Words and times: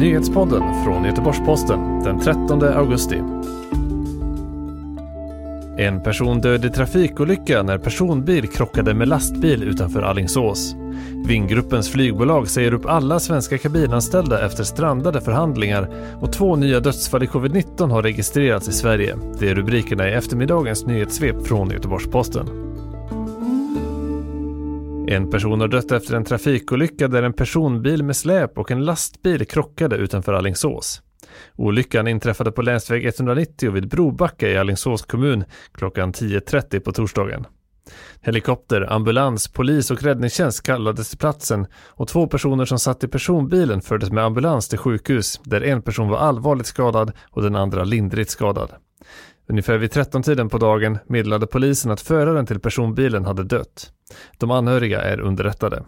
Nyhetspodden 0.00 0.84
från 0.84 1.04
Göteborgs-Posten 1.04 2.02
den 2.04 2.20
13 2.20 2.62
augusti. 2.62 3.16
En 5.78 6.02
person 6.02 6.40
död 6.40 6.64
i 6.64 6.70
trafikolycka 6.70 7.62
när 7.62 7.78
personbil 7.78 8.48
krockade 8.48 8.94
med 8.94 9.08
lastbil 9.08 9.62
utanför 9.62 10.02
Allingsås. 10.02 10.74
Vingruppens 11.26 11.90
flygbolag 11.90 12.48
säger 12.48 12.74
upp 12.74 12.86
alla 12.86 13.20
svenska 13.20 13.58
kabinanställda 13.58 14.46
efter 14.46 14.64
strandade 14.64 15.20
förhandlingar 15.20 15.88
och 16.20 16.32
två 16.32 16.56
nya 16.56 16.80
dödsfall 16.80 17.22
i 17.22 17.26
covid-19 17.26 17.90
har 17.90 18.02
registrerats 18.02 18.68
i 18.68 18.72
Sverige. 18.72 19.16
Det 19.40 19.48
är 19.48 19.54
rubrikerna 19.54 20.08
i 20.08 20.12
eftermiddagens 20.12 20.86
nyhetssvep 20.86 21.46
från 21.46 21.70
Göteborgs-Posten. 21.70 22.69
En 25.12 25.30
person 25.30 25.60
har 25.60 25.68
dött 25.68 25.92
efter 25.92 26.14
en 26.14 26.24
trafikolycka 26.24 27.08
där 27.08 27.22
en 27.22 27.32
personbil 27.32 28.02
med 28.02 28.16
släp 28.16 28.58
och 28.58 28.70
en 28.70 28.84
lastbil 28.84 29.46
krockade 29.46 29.96
utanför 29.96 30.32
Allingsås. 30.32 31.02
Olyckan 31.56 32.08
inträffade 32.08 32.52
på 32.52 32.62
länsväg 32.62 33.06
190 33.06 33.70
vid 33.70 33.88
Brobacka 33.88 34.48
i 34.48 34.56
Allingsås 34.56 35.02
kommun 35.02 35.44
klockan 35.72 36.12
10.30 36.12 36.80
på 36.80 36.92
torsdagen. 36.92 37.46
Helikopter, 38.20 38.92
ambulans, 38.92 39.48
polis 39.48 39.90
och 39.90 40.02
räddningstjänst 40.02 40.62
kallades 40.62 41.08
till 41.08 41.18
platsen 41.18 41.66
och 41.74 42.08
två 42.08 42.26
personer 42.26 42.64
som 42.64 42.78
satt 42.78 43.04
i 43.04 43.08
personbilen 43.08 43.80
fördes 43.80 44.10
med 44.10 44.24
ambulans 44.24 44.68
till 44.68 44.78
sjukhus 44.78 45.40
där 45.44 45.60
en 45.60 45.82
person 45.82 46.08
var 46.08 46.18
allvarligt 46.18 46.66
skadad 46.66 47.12
och 47.30 47.42
den 47.42 47.56
andra 47.56 47.84
lindrigt 47.84 48.30
skadad. 48.30 48.70
Ungefär 49.48 49.78
vid 49.78 49.90
13-tiden 49.90 50.48
på 50.48 50.58
dagen 50.58 50.98
meddelade 51.06 51.46
polisen 51.46 51.90
att 51.90 52.00
föraren 52.00 52.46
till 52.46 52.60
personbilen 52.60 53.24
hade 53.24 53.44
dött. 53.44 53.92
De 54.38 54.50
anhöriga 54.50 55.02
är 55.02 55.20
underrättade. 55.20 55.82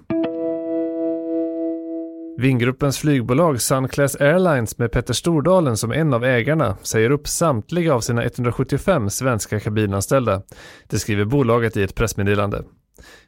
Vingruppens 2.36 2.98
flygbolag 2.98 3.60
Sunclass 3.60 4.16
Airlines 4.16 4.78
med 4.78 4.92
Petter 4.92 5.14
Stordalen 5.14 5.76
som 5.76 5.92
en 5.92 6.14
av 6.14 6.24
ägarna 6.24 6.76
säger 6.82 7.10
upp 7.10 7.28
samtliga 7.28 7.94
av 7.94 8.00
sina 8.00 8.24
175 8.24 9.10
svenska 9.10 9.60
kabinanställda. 9.60 10.42
Det 10.88 10.98
skriver 10.98 11.24
bolaget 11.24 11.76
i 11.76 11.82
ett 11.82 11.94
pressmeddelande. 11.94 12.62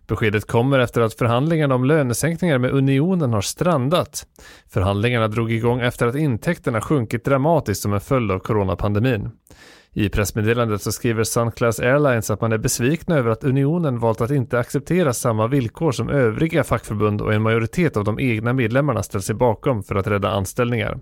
Beskedet 0.07 0.47
kommer 0.47 0.79
efter 0.79 1.01
att 1.01 1.15
förhandlingarna 1.15 1.75
om 1.75 1.85
lönesänkningar 1.85 2.59
med 2.59 2.71
Unionen 2.71 3.33
har 3.33 3.41
strandat. 3.41 4.27
Förhandlingarna 4.69 5.29
drog 5.29 5.53
igång 5.53 5.81
efter 5.81 6.07
att 6.07 6.17
intäkterna 6.17 6.81
sjunkit 6.81 7.25
dramatiskt 7.25 7.83
som 7.83 7.93
en 7.93 8.01
följd 8.01 8.31
av 8.31 8.39
coronapandemin. 8.39 9.31
I 9.97 10.09
pressmeddelandet 10.09 10.83
så 10.83 10.93
skriver 10.93 11.25
Sunclass 11.25 11.81
Airlines 11.81 12.31
att 12.31 12.41
man 12.41 12.53
är 12.53 12.59
besvikna 12.59 13.17
över 13.17 13.31
att 13.31 13.45
unionen 13.45 13.99
valt 13.99 14.21
att 14.21 14.31
inte 14.31 14.59
acceptera 14.59 15.13
samma 15.13 15.47
villkor 15.47 15.93
som 15.93 16.09
övriga 16.09 16.65
fackförbund 16.65 17.21
och 17.21 17.35
en 17.35 17.43
majoritet 17.43 17.97
av 17.97 18.05
de 18.05 18.21
egna 18.21 18.53
medlemmarna 18.53 19.03
ställt 19.03 19.25
sig 19.25 19.35
bakom 19.35 19.83
för 19.83 19.95
att 19.95 20.07
rädda 20.07 20.31
anställningar. 20.31 20.99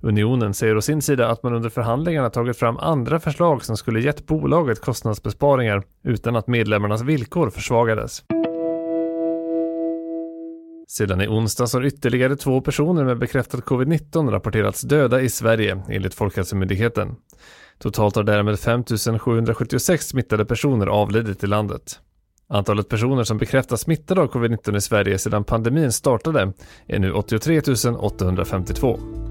Unionen 0.00 0.54
säger 0.54 0.76
å 0.76 0.80
sin 0.80 1.02
sida 1.02 1.28
att 1.28 1.42
man 1.42 1.54
under 1.54 1.70
förhandlingarna 1.70 2.30
tagit 2.30 2.58
fram 2.58 2.76
andra 2.76 3.20
förslag 3.20 3.64
som 3.64 3.76
skulle 3.76 4.00
gett 4.00 4.26
bolaget 4.26 4.80
kostnadsbesparingar 4.80 5.82
utan 6.04 6.36
att 6.36 6.46
medlemmarnas 6.46 7.02
villkor 7.02 7.50
försvagades. 7.50 8.22
Sedan 10.88 11.20
i 11.20 11.28
onsdags 11.28 11.74
har 11.74 11.86
ytterligare 11.86 12.36
två 12.36 12.60
personer 12.60 13.04
med 13.04 13.18
bekräftad 13.18 13.58
covid-19 13.58 14.30
rapporterats 14.30 14.82
döda 14.82 15.20
i 15.20 15.28
Sverige 15.28 15.82
enligt 15.88 16.14
Folkhälsomyndigheten. 16.14 17.16
Totalt 17.78 18.16
har 18.16 18.22
därmed 18.22 18.58
5 18.58 18.84
776 19.18 20.08
smittade 20.08 20.44
personer 20.44 20.86
avlidit 20.86 21.44
i 21.44 21.46
landet. 21.46 22.00
Antalet 22.48 22.88
personer 22.88 23.24
som 23.24 23.38
bekräftas 23.38 23.80
smittade 23.80 24.20
av 24.20 24.30
covid-19 24.30 24.76
i 24.76 24.80
Sverige 24.80 25.18
sedan 25.18 25.44
pandemin 25.44 25.92
startade 25.92 26.52
är 26.86 26.98
nu 26.98 27.12
83 27.12 27.60
852. 27.98 29.27